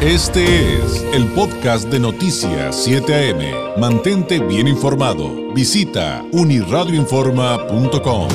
Este 0.00 0.76
es 0.76 1.04
el 1.12 1.26
podcast 1.32 1.88
de 1.88 1.98
Noticias 1.98 2.84
7 2.84 3.32
AM. 3.32 3.80
Mantente 3.80 4.38
bien 4.38 4.68
informado. 4.68 5.52
Visita 5.52 6.24
uniradioinforma.com. 6.30 8.28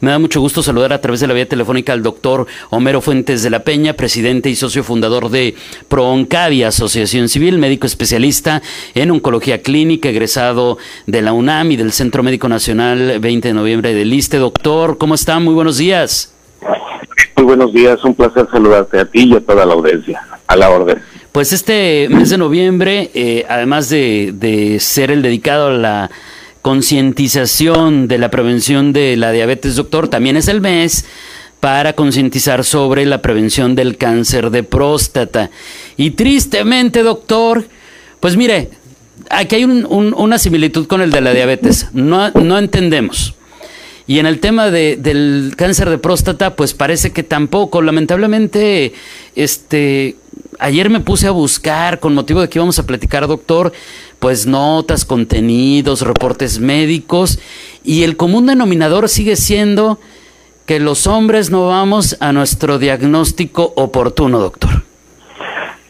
Me 0.00 0.12
da 0.12 0.20
mucho 0.20 0.40
gusto 0.40 0.62
saludar 0.62 0.92
a 0.92 1.00
través 1.00 1.18
de 1.18 1.26
la 1.26 1.34
vía 1.34 1.48
telefónica 1.48 1.92
al 1.92 2.04
doctor 2.04 2.46
Homero 2.70 3.00
Fuentes 3.00 3.42
de 3.42 3.50
la 3.50 3.64
Peña, 3.64 3.94
presidente 3.94 4.48
y 4.48 4.54
socio 4.54 4.84
fundador 4.84 5.30
de 5.30 5.56
ProOncavia, 5.88 6.68
Asociación 6.68 7.28
Civil, 7.28 7.58
médico 7.58 7.88
especialista 7.88 8.62
en 8.94 9.10
oncología 9.10 9.60
clínica, 9.60 10.08
egresado 10.08 10.78
de 11.08 11.20
la 11.20 11.32
UNAM 11.32 11.72
y 11.72 11.76
del 11.76 11.90
Centro 11.90 12.22
Médico 12.22 12.48
Nacional 12.48 13.18
20 13.18 13.48
de 13.48 13.54
noviembre 13.54 13.92
del 13.92 14.12
ISTE. 14.12 14.36
Doctor, 14.36 14.98
¿cómo 14.98 15.16
está? 15.16 15.40
Muy 15.40 15.54
buenos 15.54 15.78
días. 15.78 16.33
Muy 17.36 17.44
buenos 17.44 17.72
días, 17.72 18.02
un 18.04 18.14
placer 18.14 18.46
saludarte 18.50 19.00
a 19.00 19.04
ti 19.04 19.24
y 19.24 19.34
a 19.34 19.40
toda 19.40 19.66
la 19.66 19.74
audiencia. 19.74 20.22
A 20.46 20.56
la 20.56 20.70
orden. 20.70 21.02
Pues 21.32 21.52
este 21.52 22.08
mes 22.10 22.30
de 22.30 22.38
noviembre, 22.38 23.10
eh, 23.14 23.44
además 23.48 23.88
de, 23.88 24.32
de 24.34 24.78
ser 24.78 25.10
el 25.10 25.22
dedicado 25.22 25.68
a 25.68 25.72
la 25.72 26.10
concientización 26.62 28.08
de 28.08 28.18
la 28.18 28.30
prevención 28.30 28.92
de 28.92 29.16
la 29.16 29.32
diabetes, 29.32 29.76
doctor, 29.76 30.08
también 30.08 30.36
es 30.36 30.48
el 30.48 30.60
mes 30.60 31.04
para 31.60 31.94
concientizar 31.94 32.62
sobre 32.62 33.06
la 33.06 33.22
prevención 33.22 33.74
del 33.74 33.96
cáncer 33.96 34.50
de 34.50 34.62
próstata. 34.62 35.50
Y 35.96 36.10
tristemente, 36.10 37.02
doctor, 37.02 37.64
pues 38.20 38.36
mire, 38.36 38.70
aquí 39.30 39.56
hay 39.56 39.64
una 39.64 40.38
similitud 40.38 40.86
con 40.86 41.00
el 41.00 41.10
de 41.10 41.20
la 41.20 41.32
diabetes. 41.32 41.88
No, 41.92 42.30
no 42.30 42.58
entendemos. 42.58 43.34
Y 44.06 44.18
en 44.18 44.26
el 44.26 44.40
tema 44.40 44.70
de, 44.70 44.96
del 44.96 45.54
cáncer 45.56 45.88
de 45.88 45.98
próstata, 45.98 46.56
pues 46.56 46.74
parece 46.74 47.12
que 47.12 47.22
tampoco. 47.22 47.80
Lamentablemente, 47.80 48.92
este, 49.34 50.16
ayer 50.58 50.90
me 50.90 51.00
puse 51.00 51.26
a 51.26 51.30
buscar, 51.30 52.00
con 52.00 52.14
motivo 52.14 52.40
de 52.40 52.48
que 52.48 52.58
íbamos 52.58 52.78
a 52.78 52.86
platicar, 52.86 53.26
doctor, 53.26 53.72
pues 54.18 54.46
notas, 54.46 55.04
contenidos, 55.04 56.02
reportes 56.02 56.58
médicos, 56.58 57.38
y 57.82 58.02
el 58.02 58.16
común 58.16 58.46
denominador 58.46 59.08
sigue 59.08 59.36
siendo 59.36 59.98
que 60.66 60.80
los 60.80 61.06
hombres 61.06 61.50
no 61.50 61.68
vamos 61.68 62.16
a 62.20 62.32
nuestro 62.32 62.78
diagnóstico 62.78 63.72
oportuno, 63.76 64.38
doctor. 64.38 64.82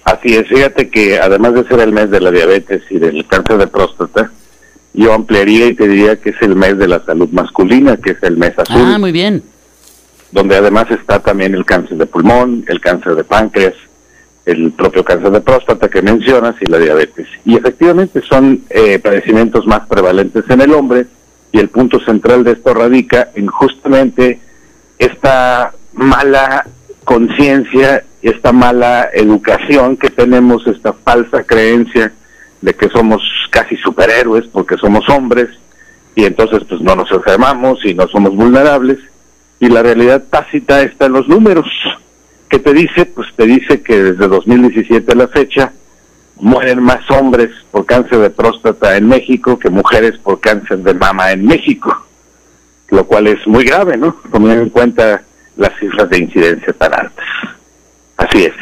Así 0.04 0.34
es, 0.34 0.48
fíjate 0.48 0.90
que 0.90 1.18
además 1.18 1.54
de 1.54 1.64
ser 1.64 1.80
el 1.80 1.92
mes 1.92 2.10
de 2.10 2.20
la 2.20 2.30
diabetes 2.30 2.82
y 2.90 2.98
del 2.98 3.26
cáncer 3.26 3.58
de 3.58 3.66
próstata, 3.66 4.30
yo 4.94 5.12
ampliaría 5.12 5.66
y 5.66 5.74
te 5.74 5.88
diría 5.88 6.16
que 6.16 6.30
es 6.30 6.40
el 6.40 6.54
mes 6.54 6.78
de 6.78 6.86
la 6.86 7.04
salud 7.04 7.28
masculina, 7.30 7.96
que 7.96 8.12
es 8.12 8.22
el 8.22 8.36
mes 8.36 8.56
azul. 8.56 8.80
Ah, 8.80 8.98
muy 8.98 9.10
bien. 9.12 9.42
Donde 10.30 10.56
además 10.56 10.86
está 10.90 11.18
también 11.18 11.54
el 11.54 11.64
cáncer 11.64 11.98
de 11.98 12.06
pulmón, 12.06 12.64
el 12.68 12.80
cáncer 12.80 13.16
de 13.16 13.24
páncreas, 13.24 13.74
el 14.46 14.72
propio 14.72 15.04
cáncer 15.04 15.30
de 15.32 15.40
próstata 15.40 15.88
que 15.88 16.00
mencionas 16.00 16.54
y 16.60 16.66
la 16.66 16.78
diabetes. 16.78 17.26
Y 17.44 17.56
efectivamente 17.56 18.22
son 18.22 18.62
eh, 18.70 19.00
padecimientos 19.00 19.66
más 19.66 19.86
prevalentes 19.88 20.44
en 20.48 20.60
el 20.60 20.72
hombre 20.72 21.06
y 21.50 21.58
el 21.58 21.68
punto 21.68 21.98
central 22.00 22.44
de 22.44 22.52
esto 22.52 22.72
radica 22.72 23.30
en 23.34 23.48
justamente 23.48 24.40
esta 24.98 25.72
mala 25.92 26.66
conciencia, 27.04 28.04
esta 28.22 28.52
mala 28.52 29.08
educación 29.12 29.96
que 29.96 30.10
tenemos, 30.10 30.66
esta 30.66 30.92
falsa 30.92 31.42
creencia 31.42 32.12
de 32.60 32.74
que 32.74 32.88
somos 32.88 33.22
casi 33.74 33.82
superhéroes 33.82 34.46
porque 34.46 34.76
somos 34.76 35.08
hombres 35.08 35.48
y 36.14 36.24
entonces 36.24 36.62
pues 36.68 36.80
no 36.80 36.94
nos 36.96 37.10
enfermamos 37.10 37.84
y 37.84 37.94
no 37.94 38.06
somos 38.08 38.34
vulnerables 38.34 38.98
y 39.60 39.68
la 39.68 39.82
realidad 39.82 40.24
tácita 40.30 40.82
está 40.82 41.06
en 41.06 41.12
los 41.12 41.28
números. 41.28 41.66
¿Qué 42.48 42.58
te 42.58 42.72
dice? 42.72 43.06
Pues 43.06 43.28
te 43.36 43.46
dice 43.46 43.82
que 43.82 44.02
desde 44.02 44.28
2017 44.28 45.12
a 45.12 45.14
la 45.14 45.28
fecha 45.28 45.72
mueren 46.36 46.82
más 46.82 47.08
hombres 47.10 47.50
por 47.70 47.86
cáncer 47.86 48.18
de 48.18 48.30
próstata 48.30 48.96
en 48.96 49.08
México 49.08 49.58
que 49.58 49.70
mujeres 49.70 50.18
por 50.18 50.40
cáncer 50.40 50.78
de 50.78 50.94
mama 50.94 51.32
en 51.32 51.46
México, 51.46 52.06
lo 52.90 53.06
cual 53.06 53.28
es 53.28 53.46
muy 53.46 53.64
grave, 53.64 53.96
¿no? 53.96 54.16
Tomando 54.30 54.62
en 54.62 54.70
cuenta 54.70 55.22
las 55.56 55.76
cifras 55.78 56.10
de 56.10 56.18
incidencia 56.18 56.72
tan 56.72 56.92
altas. 56.92 57.26
Así 58.16 58.44
es. 58.44 58.54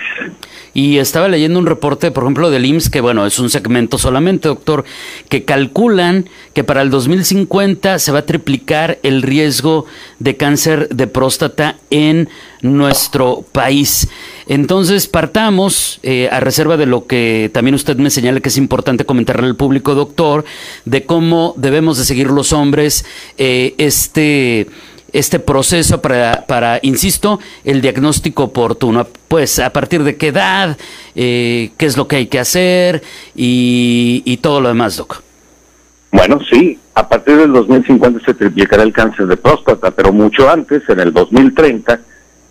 Y 0.75 0.99
estaba 0.99 1.29
leyendo 1.29 1.59
un 1.59 1.67
reporte, 1.67 2.11
por 2.11 2.25
ejemplo, 2.25 2.51
del 2.51 2.65
IMSS, 2.65 2.91
que 2.91 3.01
bueno, 3.01 3.27
es 3.27 3.39
un 3.39 3.51
segmento 3.51 3.99
solamente, 3.99 4.49
doctor, 4.49 4.85
que 5.29 5.45
calculan 5.45 6.29
que 6.55 6.65
para 6.65 6.83
el 6.83 6.91
2050 6.91 7.99
se 7.99 8.13
va 8.13 8.21
a 8.21 8.27
triplicar 8.27 8.99
el 9.03 9.23
riesgo 9.23 9.85
de 10.19 10.37
cáncer 10.37 10.89
de 10.89 11.07
próstata 11.07 11.77
en 11.91 12.29
nuestro 12.63 13.45
país. 13.53 14.09
Entonces, 14.47 15.09
partamos, 15.09 16.01
eh, 16.03 16.29
a 16.31 16.41
reserva 16.41 16.77
de 16.77 16.87
lo 16.87 17.07
que 17.07 17.51
también 17.53 17.75
usted 17.75 17.97
me 17.97 18.11
señala 18.11 18.41
que 18.41 18.49
es 18.49 18.57
importante 18.57 19.05
comentarle 19.05 19.47
al 19.47 19.57
público, 19.57 19.95
doctor, 19.95 20.45
de 20.85 21.05
cómo 21.05 21.55
debemos 21.57 21.99
de 21.99 22.05
seguir 22.05 22.29
los 22.29 22.53
hombres 22.53 23.05
eh, 23.39 23.75
este 23.79 24.69
este 25.13 25.39
proceso 25.39 26.01
para, 26.01 26.45
para, 26.47 26.79
insisto, 26.83 27.39
el 27.65 27.81
diagnóstico 27.81 28.45
oportuno. 28.45 29.07
Pues 29.29 29.59
a 29.59 29.71
partir 29.71 30.03
de 30.03 30.17
qué 30.17 30.29
edad, 30.29 30.77
eh, 31.15 31.71
qué 31.77 31.87
es 31.87 31.97
lo 31.97 32.09
que 32.09 32.17
hay 32.17 32.27
que 32.27 32.39
hacer 32.39 33.03
y, 33.35 34.23
y 34.25 34.39
todo 34.39 34.61
lo 34.61 34.69
demás, 34.69 34.97
Doc. 34.97 35.23
Bueno, 36.11 36.39
sí, 36.51 36.79
a 36.95 37.09
partir 37.09 37.37
del 37.37 37.53
2050 37.53 38.25
se 38.25 38.35
triplicará 38.35 38.83
el 38.83 38.93
cáncer 38.93 39.27
de 39.27 39.37
próstata, 39.37 39.91
pero 39.91 40.13
mucho 40.13 40.51
antes, 40.51 40.83
en 40.89 41.01
el 41.01 41.13
2030, 41.13 42.01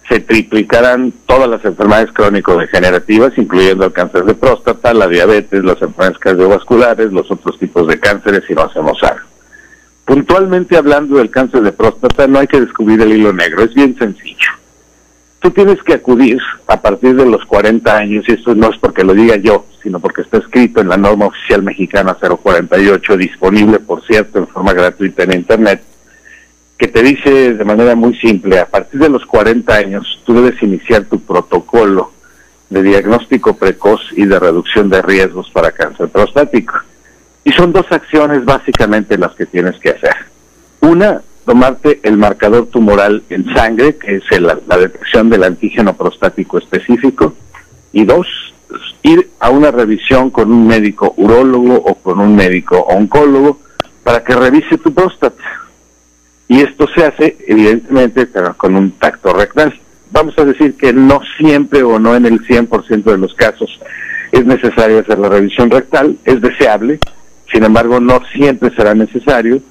se 0.10 0.20
triplicarán 0.20 1.14
todas 1.26 1.48
las 1.48 1.64
enfermedades 1.64 2.12
crónico-degenerativas, 2.12 3.38
incluyendo 3.38 3.86
el 3.86 3.94
cáncer 3.94 4.26
de 4.26 4.34
próstata, 4.34 4.94
la 4.94 5.08
diabetes, 5.08 5.64
las 5.64 5.82
enfermedades 5.82 6.18
cardiovasculares, 6.18 7.14
los 7.14 7.30
otros 7.32 7.58
tipos 7.60 7.88
de 7.88 8.00
cánceres 8.00 8.44
si 8.48 8.54
no 8.54 8.64
hacemos 8.64 9.02
algo. 9.04 9.31
Puntualmente 10.12 10.76
hablando 10.76 11.20
del 11.20 11.30
cáncer 11.30 11.62
de 11.62 11.72
próstata, 11.72 12.28
no 12.28 12.40
hay 12.40 12.48
que 12.48 12.60
descubrir 12.60 13.00
el 13.00 13.14
hilo 13.14 13.32
negro, 13.32 13.64
es 13.64 13.74
bien 13.74 13.98
sencillo. 13.98 14.50
Tú 15.40 15.52
tienes 15.52 15.82
que 15.84 15.94
acudir 15.94 16.38
a 16.68 16.82
partir 16.82 17.16
de 17.16 17.26
los 17.26 17.46
40 17.46 17.96
años, 17.96 18.26
y 18.28 18.34
esto 18.34 18.54
no 18.54 18.72
es 18.72 18.78
porque 18.78 19.06
lo 19.06 19.14
diga 19.14 19.38
yo, 19.38 19.68
sino 19.82 20.02
porque 20.02 20.24
está 20.24 20.40
escrito 20.40 20.82
en 20.82 20.90
la 20.90 20.98
norma 20.98 21.28
oficial 21.28 21.64
mexicana 21.64 22.18
048, 22.20 23.16
disponible, 23.16 23.80
por 23.80 24.06
cierto, 24.06 24.40
en 24.40 24.48
forma 24.48 24.74
gratuita 24.74 25.24
en 25.24 25.32
Internet, 25.32 25.82
que 26.78 26.90
te 26.90 27.04
dice 27.04 27.54
de 27.54 27.64
manera 27.64 27.96
muy 27.96 28.14
simple, 28.18 28.60
a 28.60 28.66
partir 28.66 29.00
de 29.00 29.08
los 29.08 29.26
40 29.26 29.74
años 29.74 30.22
tú 30.26 30.34
debes 30.34 30.62
iniciar 30.62 31.06
tu 31.06 31.22
protocolo 31.22 32.12
de 32.70 32.84
diagnóstico 32.84 33.56
precoz 33.56 34.02
y 34.18 34.26
de 34.26 34.38
reducción 34.38 34.90
de 34.90 35.02
riesgos 35.02 35.50
para 35.52 35.72
cáncer 35.72 36.10
prostático. 36.10 36.74
Y 37.44 37.52
son 37.52 37.74
dos 37.74 37.86
acciones 37.92 38.46
básicamente 38.46 39.18
las 39.18 39.34
que 39.34 39.46
tienes 39.46 39.78
que 39.80 39.90
hacer. 39.90 40.16
Una, 40.82 41.22
tomarte 41.46 42.00
el 42.04 42.18
marcador 42.18 42.68
tumoral 42.68 43.24
en 43.30 43.52
sangre, 43.54 43.96
que 43.98 44.18
es 44.18 44.24
la 44.40 44.78
detección 44.78 45.30
del 45.30 45.44
antígeno 45.44 45.96
prostático 45.96 46.58
específico. 46.58 47.34
Y 47.94 48.06
dos, 48.06 48.28
ir 49.04 49.30
a 49.40 49.50
una 49.50 49.72
revisión 49.72 50.30
con 50.30 50.52
un 50.52 50.68
médico 50.68 51.14
urólogo 51.18 51.76
o 51.76 51.96
con 51.96 52.20
un 52.20 52.36
médico 52.36 52.80
oncólogo 52.80 53.60
para 54.04 54.24
que 54.24 54.36
revise 54.36 54.78
tu 54.78 54.94
próstata. 54.94 55.44
Y 56.48 56.62
esto 56.62 56.88
se 56.94 57.06
hace, 57.06 57.38
evidentemente, 57.48 58.28
con 58.58 58.76
un 58.76 58.92
tacto 58.92 59.34
rectal. 59.34 59.74
Vamos 60.12 60.38
a 60.38 60.46
decir 60.46 60.76
que 60.76 60.92
no 60.92 61.22
siempre 61.38 61.82
o 61.82 61.98
no 61.98 62.16
en 62.16 62.26
el 62.26 62.46
100% 62.46 63.04
de 63.04 63.18
los 63.18 63.34
casos 63.34 63.80
es 64.32 64.46
necesario 64.46 65.00
hacer 65.00 65.20
la 65.20 65.30
revisión 65.30 65.70
rectal, 65.70 66.18
es 66.26 66.42
deseable, 66.42 67.00
sin 67.52 67.64
embargo 67.64 68.00
no 68.00 68.22
siempre 68.34 68.72
será 68.76 68.94
necesario 68.94 69.62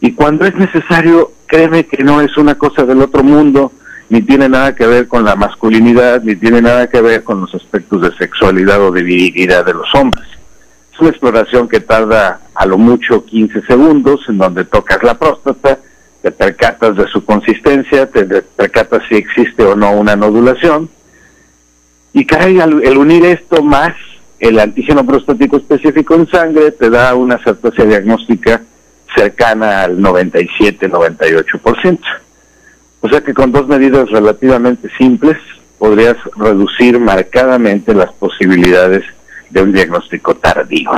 y 0.00 0.12
cuando 0.12 0.46
es 0.46 0.54
necesario, 0.54 1.32
créeme 1.46 1.86
que 1.86 2.04
no 2.04 2.20
es 2.20 2.36
una 2.36 2.56
cosa 2.56 2.84
del 2.84 3.02
otro 3.02 3.24
mundo, 3.24 3.72
ni 4.08 4.22
tiene 4.22 4.48
nada 4.48 4.74
que 4.74 4.86
ver 4.86 5.08
con 5.08 5.24
la 5.24 5.34
masculinidad, 5.34 6.22
ni 6.22 6.36
tiene 6.36 6.62
nada 6.62 6.88
que 6.88 7.00
ver 7.00 7.24
con 7.24 7.40
los 7.40 7.54
aspectos 7.54 8.02
de 8.02 8.16
sexualidad 8.16 8.80
o 8.80 8.92
de 8.92 9.02
virilidad 9.02 9.66
de 9.66 9.74
los 9.74 9.92
hombres. 9.94 10.24
Es 10.92 11.00
una 11.00 11.10
exploración 11.10 11.68
que 11.68 11.80
tarda 11.80 12.40
a 12.54 12.66
lo 12.66 12.78
mucho 12.78 13.24
15 13.24 13.62
segundos, 13.62 14.20
en 14.28 14.38
donde 14.38 14.64
tocas 14.64 15.02
la 15.02 15.18
próstata, 15.18 15.78
te 16.22 16.30
percatas 16.30 16.96
de 16.96 17.06
su 17.08 17.24
consistencia, 17.24 18.08
te 18.08 18.24
percatas 18.24 19.02
si 19.08 19.16
existe 19.16 19.64
o 19.64 19.74
no 19.74 19.92
una 19.92 20.16
nodulación, 20.16 20.88
y 22.12 22.24
cae 22.24 22.60
el 22.60 22.98
unir 22.98 23.24
esto 23.26 23.62
más 23.62 23.94
el 24.40 24.58
antígeno 24.58 25.04
prostático 25.04 25.56
específico 25.56 26.14
en 26.14 26.28
sangre 26.28 26.70
te 26.72 26.90
da 26.90 27.14
una 27.14 27.42
certeza 27.42 27.84
diagnóstica 27.84 28.62
cercana 29.14 29.82
al 29.82 29.98
97-98%. 29.98 31.98
O 33.00 33.08
sea 33.08 33.20
que 33.20 33.34
con 33.34 33.52
dos 33.52 33.68
medidas 33.68 34.10
relativamente 34.10 34.90
simples 34.96 35.36
podrías 35.78 36.16
reducir 36.36 36.98
marcadamente 36.98 37.94
las 37.94 38.12
posibilidades 38.12 39.04
de 39.50 39.62
un 39.62 39.72
diagnóstico 39.72 40.34
tardío. 40.36 40.90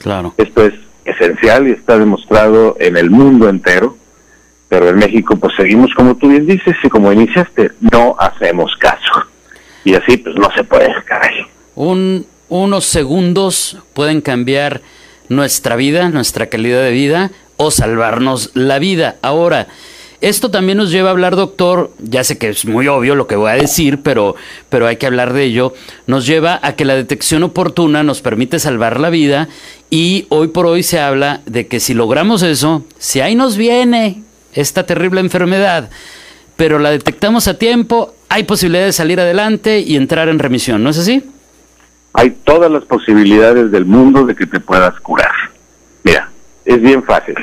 Claro. 0.00 0.34
Esto 0.36 0.66
es 0.66 0.74
esencial 1.04 1.68
y 1.68 1.72
está 1.72 1.98
demostrado 1.98 2.76
en 2.78 2.96
el 2.96 3.10
mundo 3.10 3.48
entero 3.48 3.96
pero 4.74 4.88
en 4.88 4.96
México 4.96 5.36
pues 5.36 5.54
seguimos 5.56 5.94
como 5.94 6.16
tú 6.16 6.28
bien 6.28 6.46
dices 6.46 6.74
y 6.82 6.88
como 6.88 7.12
iniciaste, 7.12 7.70
no 7.92 8.16
hacemos 8.18 8.74
caso. 8.76 9.24
Y 9.84 9.94
así 9.94 10.16
pues 10.16 10.34
no 10.34 10.50
se 10.50 10.64
puede, 10.64 10.92
caray. 11.04 11.46
Un, 11.76 12.26
unos 12.48 12.84
segundos 12.84 13.78
pueden 13.92 14.20
cambiar 14.20 14.82
nuestra 15.28 15.76
vida, 15.76 16.08
nuestra 16.08 16.46
calidad 16.46 16.82
de 16.82 16.90
vida 16.90 17.30
o 17.56 17.70
salvarnos 17.70 18.50
la 18.54 18.78
vida. 18.78 19.16
Ahora, 19.22 19.68
esto 20.20 20.50
también 20.50 20.78
nos 20.78 20.90
lleva 20.90 21.10
a 21.10 21.12
hablar, 21.12 21.36
doctor, 21.36 21.92
ya 21.98 22.24
sé 22.24 22.38
que 22.38 22.48
es 22.48 22.64
muy 22.64 22.88
obvio 22.88 23.14
lo 23.14 23.26
que 23.26 23.36
voy 23.36 23.50
a 23.50 23.56
decir, 23.56 24.00
pero, 24.02 24.36
pero 24.70 24.86
hay 24.86 24.96
que 24.96 25.06
hablar 25.06 25.34
de 25.34 25.44
ello, 25.44 25.74
nos 26.06 26.26
lleva 26.26 26.58
a 26.62 26.76
que 26.76 26.86
la 26.86 26.94
detección 26.94 27.42
oportuna 27.42 28.02
nos 28.02 28.22
permite 28.22 28.58
salvar 28.58 29.00
la 29.00 29.10
vida 29.10 29.48
y 29.90 30.24
hoy 30.30 30.48
por 30.48 30.64
hoy 30.64 30.82
se 30.82 30.98
habla 30.98 31.42
de 31.44 31.66
que 31.66 31.78
si 31.78 31.92
logramos 31.92 32.42
eso, 32.42 32.84
si 32.98 33.20
ahí 33.20 33.34
nos 33.34 33.58
viene 33.58 34.22
esta 34.54 34.86
terrible 34.86 35.20
enfermedad, 35.20 35.90
pero 36.56 36.78
la 36.78 36.90
detectamos 36.90 37.46
a 37.46 37.58
tiempo, 37.58 38.14
hay 38.30 38.44
posibilidad 38.44 38.86
de 38.86 38.92
salir 38.92 39.20
adelante 39.20 39.80
y 39.80 39.96
entrar 39.96 40.30
en 40.30 40.38
remisión, 40.38 40.82
¿no 40.82 40.88
es 40.88 40.98
así? 40.98 41.22
Hay 42.14 42.30
todas 42.30 42.70
las 42.70 42.84
posibilidades 42.84 43.70
del 43.70 43.84
mundo 43.84 44.24
de 44.24 44.34
que 44.34 44.46
te 44.46 44.60
puedas 44.60 44.98
curar. 45.00 45.32
Mira, 46.02 46.30
es 46.64 46.80
bien 46.80 47.02
fácil 47.02 47.36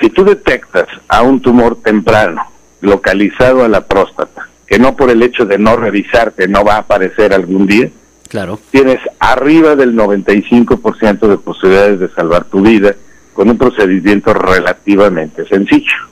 si 0.00 0.08
tú 0.08 0.24
detectas 0.24 0.88
a 1.08 1.22
un 1.22 1.40
tumor 1.40 1.76
temprano 1.82 2.42
localizado 2.80 3.62
a 3.62 3.68
la 3.68 3.86
próstata, 3.86 4.48
que 4.66 4.78
no 4.78 4.96
por 4.96 5.10
el 5.10 5.22
hecho 5.22 5.44
de 5.44 5.58
no 5.58 5.76
revisarte 5.76 6.48
no 6.48 6.64
va 6.64 6.76
a 6.76 6.78
aparecer 6.78 7.34
algún 7.34 7.66
día, 7.66 7.90
claro. 8.28 8.58
tienes 8.70 8.98
arriba 9.18 9.76
del 9.76 9.94
95% 9.94 11.28
de 11.28 11.36
posibilidades 11.36 12.00
de 12.00 12.08
salvar 12.08 12.44
tu 12.44 12.62
vida 12.62 12.94
con 13.34 13.50
un 13.50 13.58
procedimiento 13.58 14.32
relativamente 14.32 15.46
sencillo. 15.46 16.08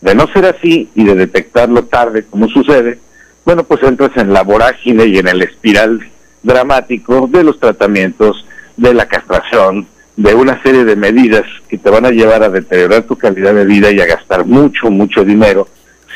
De 0.00 0.14
no 0.14 0.28
ser 0.28 0.44
así 0.46 0.90
y 0.94 1.04
de 1.04 1.14
detectarlo 1.14 1.84
tarde 1.84 2.24
como 2.24 2.48
sucede, 2.48 2.98
bueno, 3.44 3.64
pues 3.64 3.82
entras 3.82 4.16
en 4.16 4.32
la 4.32 4.42
vorágine 4.42 5.06
y 5.06 5.18
en 5.18 5.28
el 5.28 5.42
espiral 5.42 6.06
dramático 6.44 7.28
de 7.30 7.42
los 7.42 7.58
tratamientos, 7.58 8.46
de 8.76 8.94
la 8.94 9.06
castración, 9.06 9.88
de 10.16 10.34
una 10.34 10.62
serie 10.62 10.84
de 10.84 10.94
medidas 10.94 11.44
que 11.68 11.78
te 11.78 11.90
van 11.90 12.06
a 12.06 12.10
llevar 12.10 12.44
a 12.44 12.48
deteriorar 12.48 13.02
tu 13.02 13.16
calidad 13.16 13.54
de 13.54 13.64
vida 13.64 13.90
y 13.90 14.00
a 14.00 14.06
gastar 14.06 14.44
mucho, 14.44 14.90
mucho 14.90 15.24
dinero 15.24 15.66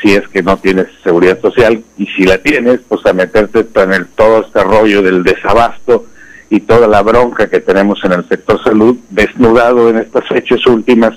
si 0.01 0.13
es 0.13 0.27
que 0.29 0.41
no 0.41 0.57
tienes 0.57 0.87
seguridad 1.03 1.41
social 1.41 1.83
y 1.97 2.05
si 2.07 2.23
la 2.23 2.37
tienes, 2.37 2.79
pues 2.87 3.05
a 3.05 3.11
meterte 3.11 3.65
en 3.81 3.93
el, 3.93 4.07
todo 4.07 4.45
este 4.45 4.63
rollo 4.63 5.01
del 5.01 5.23
desabasto 5.23 6.05
y 6.49 6.61
toda 6.61 6.87
la 6.87 7.01
bronca 7.01 7.49
que 7.49 7.59
tenemos 7.59 8.03
en 8.05 8.13
el 8.13 8.27
sector 8.27 8.63
salud, 8.63 8.97
desnudado 9.09 9.89
en 9.89 9.97
estas 9.97 10.25
fechas 10.27 10.65
últimas 10.67 11.13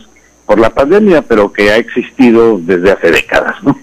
por 0.46 0.58
la 0.58 0.70
pandemia, 0.70 1.22
pero 1.22 1.52
que 1.52 1.70
ha 1.70 1.76
existido 1.76 2.58
desde 2.60 2.90
hace 2.90 3.12
décadas, 3.12 3.62
¿no? 3.62 3.78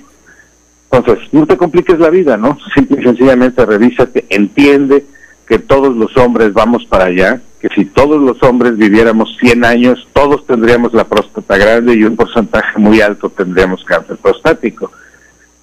Entonces, 0.91 1.29
no 1.31 1.45
te 1.45 1.55
compliques 1.55 1.99
la 1.99 2.09
vida, 2.09 2.35
¿no? 2.35 2.57
Simple 2.73 2.99
y 2.99 3.03
sencillamente 3.03 3.65
revísate, 3.65 4.25
entiende 4.29 5.05
que 5.49 5.57
todos 5.57 5.97
los 5.97 6.15
hombres 6.15 6.53
vamos 6.53 6.85
para 6.85 7.05
allá, 7.05 7.41
que 7.59 7.69
si 7.69 7.83
todos 7.83 8.21
los 8.21 8.41
hombres 8.43 8.77
viviéramos 8.77 9.35
100 9.39 9.65
años, 9.65 10.07
todos 10.13 10.45
tendríamos 10.45 10.93
la 10.93 11.05
próstata 11.05 11.57
grande 11.57 11.95
y 11.95 12.03
un 12.03 12.15
porcentaje 12.15 12.77
muy 12.77 13.01
alto 13.01 13.31
tendríamos 13.31 13.83
cáncer 13.83 14.17
prostático, 14.17 14.91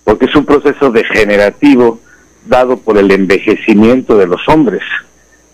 porque 0.03 0.25
es 0.25 0.35
un 0.35 0.45
proceso 0.45 0.91
degenerativo 0.91 2.01
dado 2.47 2.79
por 2.79 2.99
el 2.99 3.13
envejecimiento 3.13 4.19
de 4.19 4.27
los 4.27 4.41
hombres, 4.49 4.83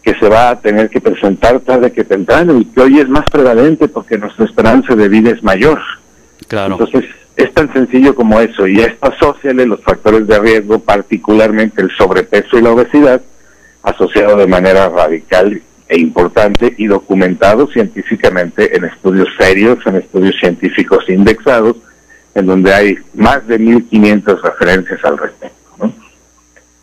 que 0.02 0.14
se 0.14 0.29
va 0.31 0.49
a 0.49 0.61
tener 0.61 0.88
que 0.88 1.02
presentar 1.02 1.61
tarde 1.61 1.93
que 1.93 2.02
temprano 2.02 2.58
y 2.58 2.64
que 2.64 2.81
hoy 2.81 3.00
es 3.00 3.11
más 3.11 3.28
prevalente 3.31 3.87
porque 3.87 4.17
nuestra 4.17 4.46
esperanza 4.46 4.96
de 4.96 5.11
vida 5.11 5.31
es 5.31 5.43
mayor. 5.43 5.78
Claro. 6.49 6.78
Entonces, 6.81 7.05
es 7.37 7.52
tan 7.52 7.70
sencillo 7.75 8.14
como 8.14 8.40
eso, 8.40 8.67
y 8.67 8.81
a 8.81 8.87
esto 8.87 9.12
asociale 9.12 9.67
los 9.67 9.82
factores 9.82 10.26
de 10.26 10.38
riesgo, 10.38 10.78
particularmente 10.78 11.82
el 11.82 11.90
sobrepeso 11.90 12.58
y 12.58 12.62
la 12.62 12.70
obesidad, 12.73 13.20
asociado 13.82 14.37
de 14.37 14.46
manera 14.46 14.88
radical 14.88 15.61
e 15.88 15.99
importante 15.99 16.75
y 16.79 16.87
documentado 16.87 17.67
científicamente 17.67 18.76
en 18.76 18.84
estudios 18.84 19.29
serios, 19.38 19.79
en 19.87 19.96
estudios 19.96 20.34
científicos 20.40 21.05
indexados, 21.08 21.76
en 22.34 22.46
donde 22.46 22.73
hay 22.73 22.96
más 23.14 23.46
de 23.46 23.61
1.500 23.61 24.40
referencias 24.40 25.05
al 25.05 25.19
respecto. 25.19 25.56
¿no? 25.79 25.93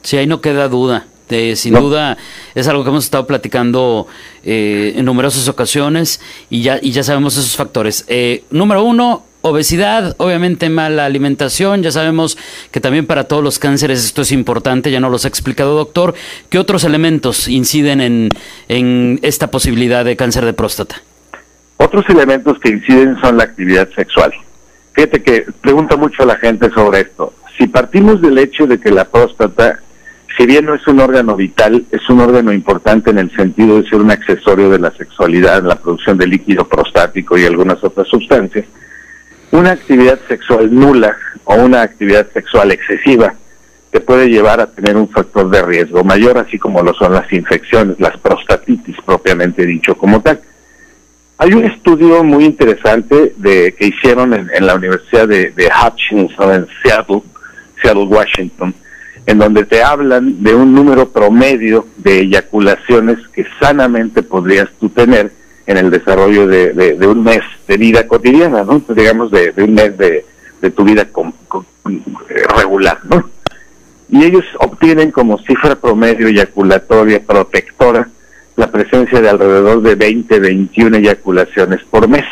Sí, 0.03 0.17
ahí 0.17 0.27
no 0.27 0.41
queda 0.41 0.67
duda. 0.67 1.07
De, 1.27 1.55
sin 1.55 1.75
duda 1.75 2.17
es 2.55 2.67
algo 2.67 2.83
que 2.83 2.89
hemos 2.89 3.03
estado 3.03 3.27
platicando 3.27 4.07
eh, 4.43 4.93
en 4.95 5.05
numerosas 5.05 5.47
ocasiones 5.47 6.19
y 6.49 6.63
ya, 6.63 6.79
y 6.81 6.91
ya 6.91 7.03
sabemos 7.03 7.37
esos 7.37 7.55
factores. 7.55 8.03
Eh, 8.07 8.45
número 8.49 8.83
uno, 8.83 9.25
Obesidad, 9.41 10.15
obviamente 10.17 10.69
mala 10.69 11.05
alimentación, 11.05 11.81
ya 11.81 11.91
sabemos 11.91 12.37
que 12.71 12.81
también 12.81 13.05
para 13.05 13.23
todos 13.23 13.41
los 13.41 13.57
cánceres 13.57 14.03
esto 14.03 14.21
es 14.23 14.33
importante, 14.33 14.91
ya 14.91 14.99
no 14.99 15.09
los 15.09 15.23
ha 15.23 15.29
explicado 15.29 15.77
doctor. 15.77 16.13
¿Qué 16.49 16.59
otros 16.59 16.83
elementos 16.83 17.47
inciden 17.47 18.01
en, 18.01 18.29
en 18.67 19.19
esta 19.21 19.49
posibilidad 19.49 20.03
de 20.03 20.17
cáncer 20.17 20.43
de 20.43 20.51
próstata? 20.51 21.01
Otros 21.77 22.03
elementos 22.09 22.59
que 22.59 22.69
inciden 22.69 23.17
son 23.21 23.37
la 23.37 23.45
actividad 23.45 23.87
sexual. 23.95 24.33
Fíjate 24.91 25.23
que 25.23 25.45
pregunta 25.61 25.95
mucho 25.95 26.23
a 26.23 26.25
la 26.25 26.35
gente 26.35 26.69
sobre 26.71 27.01
esto. 27.01 27.33
Si 27.57 27.67
partimos 27.67 28.21
del 28.21 28.37
hecho 28.37 28.67
de 28.67 28.77
que 28.77 28.91
la 28.91 29.05
próstata, 29.05 29.79
si 30.37 30.45
bien 30.45 30.65
no 30.65 30.73
es 30.73 30.85
un 30.87 30.99
órgano 30.99 31.37
vital, 31.37 31.85
es 31.91 32.09
un 32.09 32.19
órgano 32.19 32.51
importante 32.51 33.11
en 33.11 33.19
el 33.19 33.33
sentido 33.33 33.81
de 33.81 33.89
ser 33.89 34.01
un 34.01 34.11
accesorio 34.11 34.69
de 34.69 34.79
la 34.79 34.91
sexualidad, 34.91 35.63
la 35.63 35.75
producción 35.75 36.17
de 36.17 36.27
líquido 36.27 36.67
prostático 36.67 37.37
y 37.37 37.45
algunas 37.45 37.81
otras 37.81 38.09
sustancias, 38.09 38.65
una 39.51 39.71
actividad 39.71 40.19
sexual 40.27 40.73
nula 40.73 41.17
o 41.45 41.55
una 41.55 41.81
actividad 41.81 42.27
sexual 42.31 42.71
excesiva 42.71 43.33
te 43.91 43.99
puede 43.99 44.29
llevar 44.29 44.61
a 44.61 44.67
tener 44.67 44.95
un 44.95 45.09
factor 45.09 45.49
de 45.49 45.63
riesgo 45.63 46.03
mayor, 46.03 46.37
así 46.37 46.59
como 46.59 46.83
lo 46.83 46.93
son 46.93 47.13
las 47.13 47.31
infecciones, 47.33 47.99
las 47.99 48.15
prostatitis 48.17 48.95
propiamente 49.03 49.65
dicho 49.65 49.97
como 49.97 50.21
tal. 50.21 50.39
Hay 51.39 51.53
un 51.53 51.65
estudio 51.65 52.23
muy 52.23 52.45
interesante 52.45 53.33
de 53.37 53.73
que 53.73 53.87
hicieron 53.87 54.33
en, 54.33 54.65
la 54.65 54.75
Universidad 54.75 55.27
de, 55.27 55.51
de, 55.51 55.69
Hutchinson 55.69 56.53
en 56.53 56.67
Seattle, 56.83 57.21
Seattle, 57.81 58.03
Washington, 58.03 58.75
en 59.25 59.37
donde 59.37 59.63
te 59.63 59.81
hablan 59.81 60.43
de 60.43 60.53
un 60.53 60.75
número 60.75 61.09
promedio 61.09 61.87
de 61.97 62.19
eyaculaciones 62.19 63.17
que 63.29 63.47
sanamente 63.59 64.21
podrías 64.21 64.69
tú 64.79 64.89
tener 64.89 65.31
en 65.69 65.77
el 65.77 65.91
desarrollo 65.91 66.47
de, 66.47 66.73
de, 66.73 67.07
un 67.07 67.23
mes 67.23 67.41
de 67.67 67.77
vida 67.77 68.07
cotidiana, 68.07 68.63
¿no? 68.63 68.81
Digamos, 68.89 69.29
de, 69.29 69.53
un 69.55 69.75
mes 69.75 69.95
de, 69.99 70.25
tu 70.71 70.83
vida 70.83 71.03
eh, 71.03 72.43
regular, 72.57 72.97
¿no? 73.03 73.29
Y 74.09 74.23
ellos 74.23 74.43
obtienen 74.57 75.11
como 75.11 75.37
cifra 75.37 75.75
promedio 75.75 76.27
eyaculatoria 76.27 77.21
protectora 77.21 78.09
la 78.55 78.71
presencia 78.71 79.21
de 79.21 79.29
alrededor 79.29 79.83
de 79.83 79.93
20, 79.93 80.39
21 80.39 80.97
eyaculaciones 80.97 81.83
por 81.83 82.07
mes. 82.07 82.25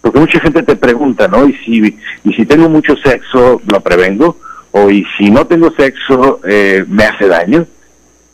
Porque 0.00 0.20
mucha 0.20 0.40
gente 0.40 0.62
te 0.62 0.76
pregunta, 0.76 1.28
¿no? 1.28 1.46
Y 1.46 1.52
si, 1.58 1.98
y 2.24 2.32
si 2.32 2.46
tengo 2.46 2.70
mucho 2.70 2.96
sexo, 2.96 3.60
¿lo 3.66 3.80
prevengo? 3.82 4.38
O 4.70 4.88
y 4.88 5.04
si 5.18 5.30
no 5.30 5.46
tengo 5.46 5.70
sexo, 5.72 6.40
eh, 6.48 6.82
¿me 6.88 7.04
hace 7.04 7.28
daño? 7.28 7.66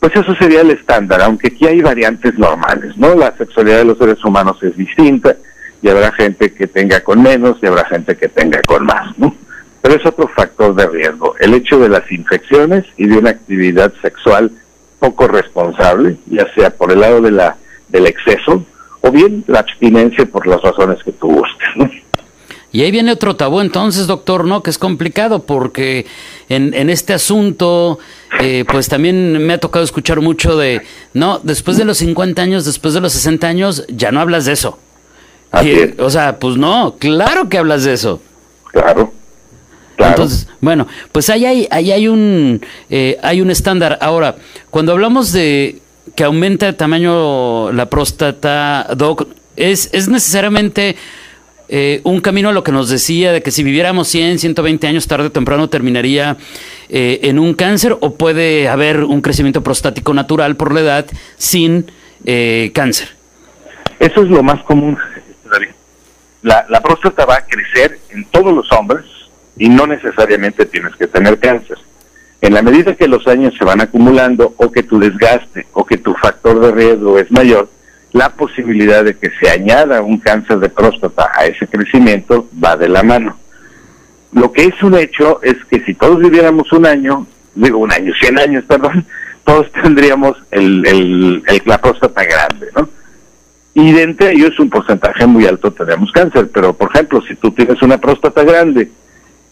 Pues 0.00 0.16
eso 0.16 0.34
sería 0.34 0.62
el 0.62 0.70
estándar, 0.70 1.20
aunque 1.20 1.48
aquí 1.48 1.66
hay 1.66 1.82
variantes 1.82 2.38
normales, 2.38 2.96
¿no? 2.96 3.14
La 3.14 3.36
sexualidad 3.36 3.78
de 3.78 3.84
los 3.84 3.98
seres 3.98 4.24
humanos 4.24 4.56
es 4.62 4.74
distinta 4.74 5.36
y 5.82 5.88
habrá 5.88 6.10
gente 6.12 6.52
que 6.54 6.66
tenga 6.66 7.00
con 7.00 7.22
menos 7.22 7.58
y 7.62 7.66
habrá 7.66 7.84
gente 7.84 8.16
que 8.16 8.28
tenga 8.28 8.62
con 8.62 8.86
más, 8.86 9.16
¿no? 9.18 9.34
Pero 9.82 9.94
es 9.94 10.06
otro 10.06 10.26
factor 10.28 10.74
de 10.74 10.86
riesgo, 10.86 11.36
el 11.38 11.52
hecho 11.52 11.78
de 11.78 11.90
las 11.90 12.10
infecciones 12.10 12.86
y 12.96 13.06
de 13.06 13.18
una 13.18 13.30
actividad 13.30 13.92
sexual 14.00 14.50
poco 14.98 15.28
responsable, 15.28 16.16
ya 16.26 16.50
sea 16.54 16.70
por 16.70 16.92
el 16.92 17.00
lado 17.00 17.20
de 17.20 17.30
la 17.30 17.56
del 17.88 18.06
exceso 18.06 18.64
o 19.02 19.10
bien 19.10 19.44
la 19.48 19.60
abstinencia 19.60 20.24
por 20.24 20.46
las 20.46 20.62
razones 20.62 21.02
que 21.02 21.12
tú 21.12 21.28
gustes, 21.28 21.68
¿no? 21.76 21.90
Y 22.72 22.82
ahí 22.82 22.90
viene 22.90 23.12
otro 23.12 23.34
tabú 23.34 23.60
entonces, 23.60 24.06
doctor, 24.06 24.44
¿no? 24.44 24.62
Que 24.62 24.70
es 24.70 24.78
complicado 24.78 25.42
porque 25.42 26.06
en, 26.48 26.72
en 26.74 26.88
este 26.88 27.12
asunto, 27.12 27.98
eh, 28.40 28.64
pues 28.70 28.88
también 28.88 29.44
me 29.44 29.54
ha 29.54 29.58
tocado 29.58 29.84
escuchar 29.84 30.20
mucho 30.20 30.56
de, 30.56 30.82
no, 31.12 31.40
después 31.42 31.76
de 31.76 31.84
los 31.84 31.98
50 31.98 32.40
años, 32.40 32.64
después 32.64 32.94
de 32.94 33.00
los 33.00 33.12
60 33.12 33.46
años, 33.48 33.84
ya 33.88 34.12
no 34.12 34.20
hablas 34.20 34.44
de 34.44 34.52
eso. 34.52 34.78
o 35.98 36.10
sea, 36.10 36.38
pues 36.38 36.56
no, 36.56 36.94
claro 36.98 37.48
que 37.48 37.58
hablas 37.58 37.84
de 37.84 37.94
eso. 37.94 38.20
Claro. 38.70 39.12
Claro. 39.96 40.12
Entonces, 40.12 40.48
bueno, 40.60 40.86
pues 41.12 41.28
ahí 41.28 41.44
hay, 41.44 41.68
ahí 41.70 41.92
hay 41.92 42.08
un 42.08 42.64
eh, 42.88 43.18
hay 43.22 43.42
un 43.42 43.50
estándar. 43.50 43.98
Ahora, 44.00 44.36
cuando 44.70 44.92
hablamos 44.92 45.30
de 45.32 45.82
que 46.14 46.24
aumenta 46.24 46.68
el 46.68 46.76
tamaño 46.76 47.70
la 47.72 47.90
próstata, 47.90 48.86
doc, 48.96 49.26
es, 49.56 49.90
es 49.92 50.08
necesariamente 50.08 50.96
eh, 51.72 52.00
un 52.04 52.20
camino 52.20 52.48
a 52.48 52.52
lo 52.52 52.64
que 52.64 52.72
nos 52.72 52.88
decía 52.88 53.32
de 53.32 53.42
que 53.42 53.50
si 53.50 53.62
viviéramos 53.62 54.08
100, 54.08 54.40
120 54.40 54.86
años 54.86 55.06
tarde 55.06 55.26
o 55.26 55.32
temprano 55.32 55.68
terminaría 55.68 56.36
eh, 56.88 57.20
en 57.22 57.38
un 57.38 57.54
cáncer 57.54 57.96
o 58.00 58.16
puede 58.16 58.68
haber 58.68 59.04
un 59.04 59.20
crecimiento 59.20 59.62
prostático 59.62 60.12
natural 60.12 60.56
por 60.56 60.74
la 60.74 60.80
edad 60.80 61.06
sin 61.36 61.90
eh, 62.24 62.72
cáncer. 62.74 63.08
Eso 63.98 64.22
es 64.22 64.30
lo 64.30 64.42
más 64.42 64.62
común, 64.64 64.98
La, 66.42 66.66
la 66.68 66.82
próstata 66.82 67.24
va 67.24 67.36
a 67.36 67.46
crecer 67.46 68.00
en 68.10 68.24
todos 68.26 68.52
los 68.52 68.70
hombres, 68.72 69.04
y 69.60 69.68
no 69.68 69.86
necesariamente 69.86 70.64
tienes 70.64 70.96
que 70.96 71.06
tener 71.06 71.38
cáncer. 71.38 71.76
En 72.40 72.54
la 72.54 72.62
medida 72.62 72.96
que 72.96 73.06
los 73.06 73.26
años 73.26 73.54
se 73.58 73.64
van 73.64 73.82
acumulando 73.82 74.54
o 74.56 74.72
que 74.72 74.82
tu 74.82 74.98
desgaste 74.98 75.66
o 75.74 75.84
que 75.84 75.98
tu 75.98 76.14
factor 76.14 76.58
de 76.60 76.72
riesgo 76.72 77.18
es 77.18 77.30
mayor, 77.30 77.68
la 78.12 78.30
posibilidad 78.30 79.04
de 79.04 79.16
que 79.16 79.30
se 79.40 79.50
añada 79.50 80.02
un 80.02 80.18
cáncer 80.18 80.58
de 80.58 80.68
próstata 80.68 81.30
a 81.36 81.46
ese 81.46 81.66
crecimiento 81.66 82.48
va 82.62 82.76
de 82.76 82.88
la 82.88 83.02
mano. 83.02 83.36
Lo 84.32 84.52
que 84.52 84.64
es 84.64 84.82
un 84.82 84.96
hecho 84.96 85.40
es 85.42 85.56
que 85.68 85.80
si 85.84 85.94
todos 85.94 86.18
viviéramos 86.18 86.72
un 86.72 86.86
año, 86.86 87.26
digo 87.54 87.78
un 87.78 87.92
año, 87.92 88.12
100 88.20 88.38
años, 88.38 88.64
perdón, 88.64 89.04
todos 89.44 89.70
tendríamos 89.72 90.36
el, 90.50 91.42
la 91.64 91.80
próstata 91.80 92.24
grande, 92.24 92.68
¿no? 92.76 92.88
Y 93.72 93.92
de 93.92 94.02
entre 94.02 94.32
ellos 94.32 94.58
un 94.58 94.68
porcentaje 94.68 95.26
muy 95.26 95.46
alto 95.46 95.72
tenemos 95.72 96.10
cáncer, 96.10 96.50
pero 96.52 96.72
por 96.72 96.90
ejemplo, 96.90 97.22
si 97.22 97.36
tú 97.36 97.52
tienes 97.52 97.80
una 97.82 97.98
próstata 97.98 98.42
grande 98.42 98.90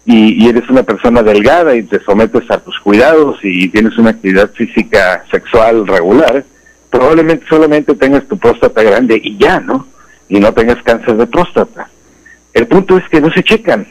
y, 0.05 0.49
eres 0.49 0.69
una 0.69 0.83
persona 0.83 1.23
delgada 1.23 1.77
y 1.77 1.85
te 1.85 2.01
sometes 2.01 2.51
a 2.51 2.59
tus 2.59 2.79
cuidados 2.81 3.39
y 3.43 3.69
tienes 3.69 3.97
una 3.97 4.11
actividad 4.11 4.51
física 4.53 5.25
sexual 5.31 5.87
regular, 5.87 6.45
probablemente 6.91 7.47
solamente 7.49 7.95
tengas 7.95 8.27
tu 8.27 8.39
próstata 8.39 8.83
grande 8.83 9.21
y 9.23 9.37
ya, 9.37 9.61
¿no? 9.61 9.87
Y 10.29 10.41
no 10.41 10.53
tengas 10.53 10.83
cáncer 10.83 11.17
de 11.17 11.27
próstata. 11.27 11.89
El 12.53 12.67
punto 12.67 12.99
es 12.99 13.09
que 13.09 13.21
no 13.21 13.31
se 13.31 13.43
checan. 13.43 13.87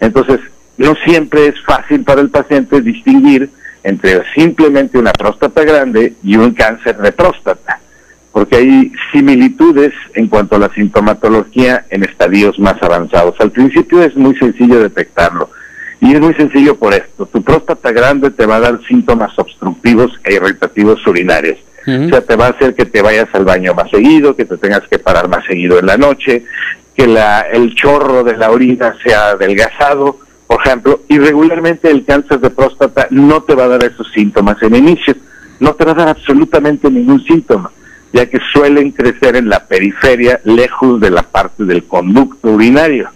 Entonces, 0.00 0.40
no 0.76 0.94
siempre 1.04 1.46
es 1.48 1.60
fácil 1.62 2.04
para 2.04 2.20
el 2.20 2.30
paciente 2.30 2.80
distinguir 2.80 3.50
entre 3.82 4.22
simplemente 4.34 4.98
una 4.98 5.12
próstata 5.12 5.62
grande 5.62 6.14
y 6.22 6.36
un 6.36 6.52
cáncer 6.54 6.96
de 6.96 7.12
próstata, 7.12 7.80
porque 8.32 8.56
hay 8.56 8.92
similitudes 9.12 9.92
en 10.14 10.26
cuanto 10.28 10.56
a 10.56 10.58
la 10.58 10.70
sintomatología 10.70 11.84
en 11.90 12.02
estadios 12.02 12.58
más 12.58 12.82
avanzados. 12.82 13.36
Al 13.40 13.52
principio 13.52 14.02
es 14.02 14.16
muy 14.16 14.34
sencillo 14.36 14.80
detectarlo, 14.80 15.50
y 16.00 16.14
es 16.14 16.20
muy 16.20 16.34
sencillo 16.34 16.76
por 16.76 16.94
esto. 16.94 17.26
Tu 17.26 17.42
próstata 17.42 17.92
grande 17.92 18.30
te 18.30 18.46
va 18.46 18.56
a 18.56 18.60
dar 18.60 18.80
síntomas 18.88 19.38
obstructivos 19.38 20.18
e 20.24 20.34
irritativos 20.34 21.06
urinarios. 21.06 21.58
O 21.86 22.08
sea, 22.08 22.22
te 22.22 22.36
va 22.36 22.46
a 22.46 22.50
hacer 22.50 22.74
que 22.74 22.86
te 22.86 23.02
vayas 23.02 23.28
al 23.34 23.44
baño 23.44 23.74
más 23.74 23.90
seguido, 23.90 24.34
que 24.34 24.46
te 24.46 24.56
tengas 24.56 24.88
que 24.88 24.98
parar 24.98 25.28
más 25.28 25.44
seguido 25.44 25.78
en 25.78 25.84
la 25.84 25.98
noche, 25.98 26.44
que 26.96 27.06
la, 27.06 27.42
el 27.42 27.74
chorro 27.74 28.24
de 28.24 28.36
la 28.36 28.50
orina 28.50 28.96
sea 29.04 29.30
adelgazado, 29.30 30.18
por 30.46 30.60
ejemplo, 30.64 31.02
y 31.08 31.18
regularmente 31.18 31.90
el 31.90 32.04
cáncer 32.04 32.40
de 32.40 32.50
próstata 32.50 33.06
no 33.10 33.42
te 33.42 33.54
va 33.54 33.64
a 33.64 33.68
dar 33.68 33.84
esos 33.84 34.10
síntomas 34.12 34.62
en 34.62 34.76
inicio, 34.76 35.14
no 35.60 35.74
te 35.74 35.84
va 35.84 35.92
a 35.92 35.94
dar 35.94 36.08
absolutamente 36.08 36.90
ningún 36.90 37.22
síntoma, 37.24 37.70
ya 38.12 38.26
que 38.26 38.38
suelen 38.52 38.90
crecer 38.90 39.36
en 39.36 39.48
la 39.48 39.66
periferia, 39.66 40.40
lejos 40.44 41.00
de 41.00 41.10
la 41.10 41.22
parte 41.22 41.64
del 41.64 41.84
conducto 41.84 42.48
urinario. 42.48 43.10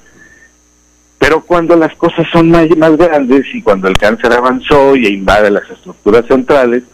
Pero 1.19 1.41
cuando 1.41 1.77
las 1.77 1.95
cosas 1.97 2.27
son 2.33 2.51
más, 2.51 2.69
más 2.77 2.97
grandes 2.97 3.47
y 3.55 3.63
cuando 3.63 3.89
el 3.89 3.97
cáncer 3.97 4.33
avanzó 4.33 4.95
y 4.95 5.07
invade 5.07 5.51
las 5.51 5.69
estructuras 5.71 6.27
centrales, 6.27 6.85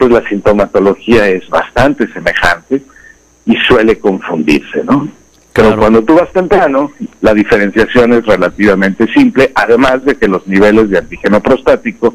pues 0.00 0.10
la 0.10 0.26
sintomatología 0.26 1.28
es 1.28 1.46
bastante 1.50 2.10
semejante 2.10 2.82
y 3.44 3.54
suele 3.68 3.98
confundirse, 3.98 4.82
¿no? 4.82 5.06
Pero 5.52 5.76
cuando 5.76 6.02
tú 6.02 6.14
vas 6.14 6.32
temprano, 6.32 6.90
la 7.20 7.34
diferenciación 7.34 8.14
es 8.14 8.24
relativamente 8.24 9.06
simple, 9.12 9.52
además 9.54 10.02
de 10.06 10.14
que 10.14 10.26
los 10.26 10.46
niveles 10.46 10.88
de 10.88 10.96
antígeno 10.96 11.42
prostático 11.42 12.14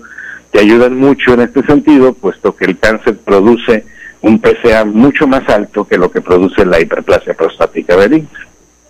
te 0.50 0.62
ayudan 0.62 0.98
mucho 0.98 1.36
en 1.36 1.42
este 1.42 1.64
sentido, 1.64 2.14
puesto 2.14 2.56
que 2.56 2.66
el 2.66 2.80
cáncer 2.80 3.18
produce 3.18 3.86
un 4.22 4.42
PSA 4.42 4.86
mucho 4.86 5.28
más 5.28 5.48
alto 5.48 5.86
que 5.86 6.00
lo 6.00 6.10
que 6.10 6.22
produce 6.22 6.66
la 6.66 6.82
hiperplasia 6.82 7.36
prostática 7.36 7.96
benigna. 7.96 8.30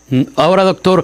Mm, 0.10 0.22
ahora, 0.38 0.64
doctor, 0.64 1.04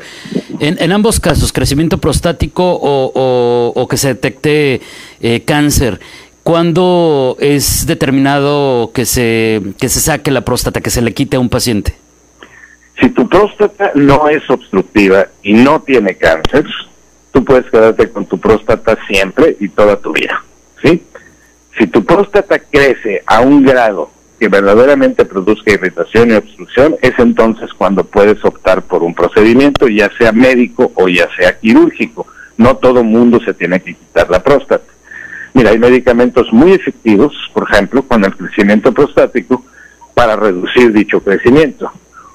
en, 0.60 0.92
ambos 0.94 1.20
casos, 1.20 1.52
crecimiento 1.52 1.98
prostático 1.98 2.80
o, 2.82 3.88
que 3.90 3.98
se 3.98 4.10
detecte 4.10 4.80
eh, 5.20 5.42
cáncer, 5.42 6.00
¿cuándo 6.44 7.38
es 7.40 7.86
determinado 7.86 8.92
que 8.94 9.06
se, 9.06 9.62
que 9.80 9.90
se 9.90 10.00
saque 10.00 10.32
la 10.32 10.42
próstata, 10.42 10.82
que 10.82 10.90
se 10.90 11.02
le 11.02 11.14
quite 11.14 11.38
a 11.38 11.40
un 11.40 11.50
paciente? 11.50 11.96
Si 13.00 13.10
tu 13.10 13.28
próstata 13.28 13.92
no 13.96 14.30
es 14.30 14.48
obstructiva 14.50 15.28
y 15.44 15.54
no 15.54 15.82
tiene 15.82 16.16
cáncer, 16.16 16.66
tú 17.32 17.44
puedes 17.44 17.70
quedarte 17.72 18.10
con 18.10 18.26
tu 18.26 18.40
próstata 18.40 18.98
siempre 19.08 19.58
y 19.60 19.70
toda 19.70 19.98
tu 19.98 20.14
vida, 20.14 20.44
¿sí? 20.84 21.04
Si 21.78 21.88
tu 21.88 22.06
próstata 22.06 22.60
crece 22.60 23.24
a 23.26 23.42
un 23.42 23.64
grado 23.64 24.12
que 24.40 24.48
verdaderamente 24.48 25.24
produzca 25.26 25.72
irritación 25.72 26.32
y 26.32 26.34
obstrucción, 26.34 26.96
es 27.02 27.14
entonces 27.20 27.72
cuando 27.74 28.04
puedes 28.04 28.44
optar 28.44 28.82
por 28.82 29.04
un 29.04 29.14
procedimiento, 29.14 29.88
ya 29.88 30.12
sea 30.18 30.32
médico 30.32 30.92
o 30.96 31.08
ya 31.08 31.30
sea 31.38 31.60
quirúrgico. 31.60 32.28
No 32.58 32.76
todo 32.78 33.04
mundo 33.04 33.40
se 33.46 33.54
tiene 33.54 33.80
que 33.82 33.94
quitar 33.94 34.30
la 34.30 34.44
próstata. 34.44 34.84
Mira, 35.54 35.72
hay 35.72 35.80
medicamentos 35.80 36.52
muy 36.52 36.74
efectivos, 36.74 37.34
por 37.54 37.70
ejemplo, 37.70 38.04
con 38.04 38.24
el 38.24 38.36
crecimiento 38.36 38.94
prostático, 38.94 39.64
para 40.14 40.36
reducir 40.36 40.92
dicho 40.94 41.22
crecimiento 41.22 41.92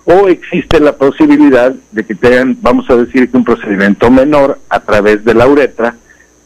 o 0.06 0.28
existe 0.28 0.78
la 0.78 0.92
posibilidad 0.92 1.74
de 1.90 2.04
que 2.04 2.14
tengan, 2.14 2.56
vamos 2.62 2.88
a 2.88 2.96
decir 2.96 3.28
que 3.28 3.36
un 3.36 3.44
procedimiento 3.44 4.08
menor 4.08 4.60
a 4.68 4.78
través 4.78 5.24
de 5.24 5.34
la 5.34 5.48
uretra, 5.48 5.96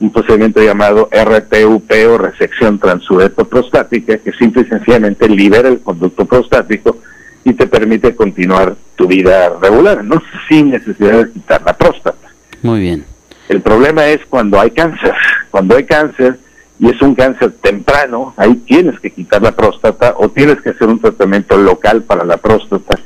un 0.00 0.11
procedimiento 0.11 0.62
llamado 0.62 1.11
RTUP 1.12 1.93
o 2.09 2.19
resección 2.19 2.79
transureto-prostática, 2.79 4.17
que 4.17 4.33
simple 4.33 4.62
y 4.62 4.65
sencillamente 4.65 5.29
libera 5.29 5.69
el 5.69 5.81
conducto 5.81 6.25
prostático 6.25 6.97
y 7.45 7.53
te 7.53 7.67
permite 7.67 8.15
continuar 8.15 8.77
tu 8.97 9.07
vida 9.07 9.50
regular, 9.61 10.05
¿no? 10.05 10.23
Sin 10.49 10.71
necesidad 10.71 11.25
de 11.25 11.31
quitar 11.31 11.62
la 11.62 11.77
próstata. 11.77 12.29
Muy 12.62 12.81
bien. 12.81 13.05
El 13.50 13.61
problema 13.61 14.07
es 14.07 14.25
cuando 14.25 14.59
hay 14.59 14.71
cáncer. 14.71 15.12
Cuando 15.50 15.77
hay 15.77 15.85
cáncer 15.85 16.39
y 16.80 16.88
es 16.88 17.00
un 17.02 17.14
cáncer 17.14 17.52
temprano, 17.60 18.32
ahí 18.38 18.54
tienes 18.54 18.99
que 19.00 19.10
quitar 19.10 19.42
la 19.42 19.52
próstata 19.52 20.14
o 20.16 20.30
tienes 20.30 20.62
que 20.62 20.70
hacer 20.70 20.88
un 20.88 20.99
tratamiento 20.99 21.58
local 21.58 22.02
para 22.02 22.25
la 22.25 22.38
próstata 22.38 22.99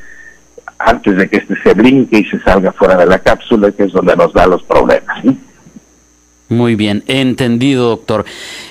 antes 0.79 1.17
de 1.17 1.29
que 1.29 1.39
este 1.39 1.61
se 1.61 1.75
brinque 1.75 2.19
y 2.19 2.25
se 2.25 2.39
salga 2.41 2.73
fuera 2.73 2.97
de 2.97 3.07
la 3.07 3.19
cápsula, 3.19 3.73
que 3.73 3.85
es 3.85 3.93
donde 3.93 4.17
nos 4.17 4.33
da 4.33 4.47
los 4.47 4.63
problemas. 4.63 5.25
Muy 6.51 6.75
bien, 6.75 7.03
entendido, 7.07 7.89
doctor. 7.89 8.27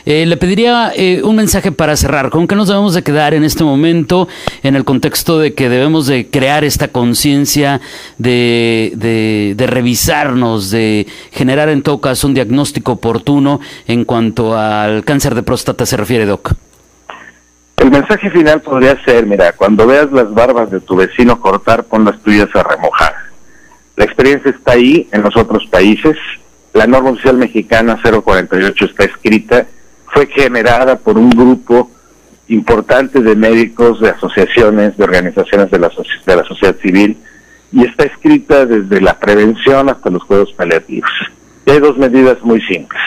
Eh, 0.05 0.27
le 0.27 0.37
pediría 0.37 0.91
eh, 0.95 1.21
un 1.23 1.35
mensaje 1.35 1.71
para 1.71 1.95
cerrar. 1.95 2.29
¿Con 2.29 2.47
qué 2.47 2.55
nos 2.55 2.67
debemos 2.67 2.93
de 2.93 3.01
quedar 3.01 3.33
en 3.33 3.43
este 3.43 3.63
momento 3.63 4.27
en 4.61 4.75
el 4.75 4.85
contexto 4.85 5.39
de 5.39 5.55
que 5.55 5.69
debemos 5.69 6.05
de 6.05 6.29
crear 6.29 6.63
esta 6.63 6.89
conciencia 6.89 7.81
de, 8.19 8.93
de, 8.95 9.55
de, 9.57 9.67
revisarnos, 9.67 10.69
de 10.69 11.07
generar 11.31 11.69
en 11.69 11.81
todo 11.81 11.99
caso 11.99 12.27
un 12.27 12.35
diagnóstico 12.35 12.91
oportuno 12.91 13.59
en 13.87 14.05
cuanto 14.05 14.55
al 14.55 15.03
cáncer 15.03 15.33
de 15.33 15.41
próstata 15.41 15.87
se 15.87 15.97
refiere, 15.97 16.27
doc? 16.27 16.53
El 17.77 17.89
mensaje 17.89 18.29
final 18.29 18.61
podría 18.61 19.03
ser, 19.03 19.25
mira, 19.25 19.51
cuando 19.53 19.87
veas 19.87 20.11
las 20.11 20.31
barbas 20.31 20.69
de 20.69 20.79
tu 20.79 20.95
vecino 20.95 21.39
cortar, 21.39 21.85
pon 21.85 22.05
las 22.05 22.21
tuyas 22.21 22.47
a 22.55 22.61
remojar. 22.61 23.15
La 23.95 24.05
experiencia 24.05 24.51
está 24.51 24.73
ahí 24.73 25.09
en 25.11 25.23
los 25.23 25.35
otros 25.35 25.65
países. 25.65 26.15
La 26.73 26.87
norma 26.87 27.11
oficial 27.11 27.37
mexicana 27.37 27.99
048 28.01 28.85
está 28.85 29.03
escrita, 29.05 29.67
fue 30.07 30.25
generada 30.27 30.97
por 30.97 31.17
un 31.17 31.29
grupo 31.29 31.91
importante 32.47 33.21
de 33.21 33.35
médicos, 33.35 34.01
de 34.01 34.09
asociaciones, 34.09 34.97
de 34.97 35.03
organizaciones 35.03 35.69
de 35.69 35.79
la, 35.79 35.91
de 36.25 36.35
la 36.35 36.43
sociedad 36.43 36.75
civil, 36.77 37.17
y 37.71 37.85
está 37.85 38.05
escrita 38.05 38.65
desde 38.65 39.01
la 39.01 39.19
prevención 39.19 39.89
hasta 39.89 40.09
los 40.09 40.23
cuidados 40.25 40.53
paliativos. 40.53 41.09
Hay 41.67 41.79
dos 41.79 41.97
medidas 41.97 42.41
muy 42.41 42.61
simples. 42.61 43.01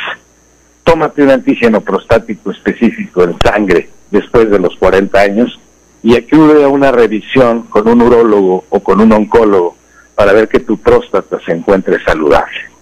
Tómate 0.84 1.22
un 1.22 1.30
antígeno 1.30 1.80
prostático 1.80 2.52
específico 2.52 3.24
en 3.24 3.38
sangre 3.40 3.90
después 4.10 4.48
de 4.48 4.60
los 4.60 4.76
40 4.76 5.20
años 5.20 5.58
y 6.02 6.16
acude 6.16 6.62
a 6.62 6.68
una 6.68 6.92
revisión 6.92 7.62
con 7.62 7.88
un 7.88 8.00
urólogo 8.00 8.64
o 8.68 8.80
con 8.80 9.00
un 9.00 9.12
oncólogo 9.12 9.76
para 10.14 10.32
ver 10.32 10.48
que 10.48 10.60
tu 10.60 10.78
próstata 10.78 11.38
se 11.44 11.52
encuentre 11.52 12.02
saludable. 12.04 12.75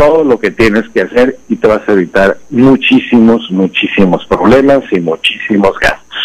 Todo 0.00 0.24
lo 0.24 0.40
que 0.40 0.50
tienes 0.50 0.88
que 0.94 1.02
hacer 1.02 1.36
y 1.50 1.56
te 1.56 1.68
vas 1.68 1.86
a 1.86 1.92
evitar 1.92 2.38
muchísimos, 2.48 3.50
muchísimos 3.50 4.24
problemas 4.24 4.82
y 4.92 4.98
muchísimos 4.98 5.78
gastos. 5.78 6.16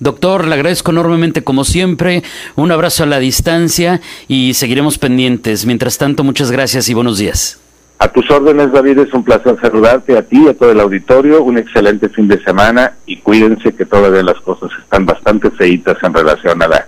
Doctor, 0.00 0.46
le 0.46 0.54
agradezco 0.54 0.92
enormemente 0.92 1.44
como 1.44 1.64
siempre. 1.64 2.22
Un 2.56 2.72
abrazo 2.72 3.02
a 3.02 3.06
la 3.06 3.18
distancia 3.18 4.00
y 4.28 4.54
seguiremos 4.54 4.96
pendientes. 4.96 5.66
Mientras 5.66 5.98
tanto, 5.98 6.24
muchas 6.24 6.50
gracias 6.50 6.88
y 6.88 6.94
buenos 6.94 7.18
días. 7.18 7.60
A 7.98 8.08
tus 8.08 8.30
órdenes, 8.30 8.72
David, 8.72 9.00
es 9.00 9.12
un 9.12 9.24
placer 9.24 9.58
saludarte 9.60 10.16
a 10.16 10.22
ti, 10.22 10.44
y 10.46 10.48
a 10.48 10.54
todo 10.54 10.72
el 10.72 10.80
auditorio, 10.80 11.42
un 11.42 11.58
excelente 11.58 12.08
fin 12.08 12.26
de 12.28 12.42
semana 12.42 12.94
y 13.04 13.18
cuídense 13.18 13.74
que 13.74 13.84
todavía 13.84 14.22
las 14.22 14.40
cosas 14.40 14.70
están 14.82 15.04
bastante 15.04 15.50
feitas 15.50 15.98
en 16.02 16.14
relación 16.14 16.62
al 16.62 16.86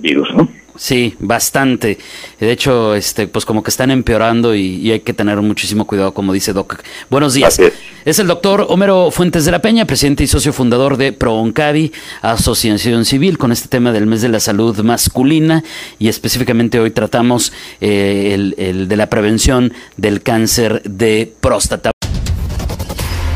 virus, 0.00 0.34
¿no? 0.34 0.48
Sí, 0.80 1.14
bastante. 1.18 1.98
De 2.40 2.50
hecho, 2.50 2.94
este, 2.94 3.28
pues 3.28 3.44
como 3.44 3.62
que 3.62 3.68
están 3.68 3.90
empeorando 3.90 4.54
y, 4.54 4.90
hay 4.90 5.00
que 5.00 5.12
tener 5.12 5.36
muchísimo 5.42 5.86
cuidado, 5.86 6.14
como 6.14 6.32
dice 6.32 6.54
Doc. 6.54 6.80
Buenos 7.10 7.34
días. 7.34 7.60
Es. 8.06 8.18
el 8.18 8.26
doctor 8.26 8.64
Homero 8.70 9.10
Fuentes 9.10 9.44
de 9.44 9.50
la 9.50 9.58
Peña, 9.58 9.84
presidente 9.84 10.24
y 10.24 10.26
socio 10.26 10.54
fundador 10.54 10.96
de 10.96 11.12
ProOncavi, 11.12 11.92
Asociación 12.22 13.04
Civil, 13.04 13.36
con 13.36 13.52
este 13.52 13.68
tema 13.68 13.92
del 13.92 14.06
mes 14.06 14.22
de 14.22 14.30
la 14.30 14.40
salud 14.40 14.78
masculina 14.78 15.62
y 15.98 16.08
específicamente 16.08 16.80
hoy 16.80 16.92
tratamos 16.92 17.52
eh, 17.82 18.30
el, 18.32 18.54
el 18.56 18.88
de 18.88 18.96
la 18.96 19.10
prevención 19.10 19.74
del 19.98 20.22
cáncer 20.22 20.80
de 20.84 21.30
próstata. 21.42 21.90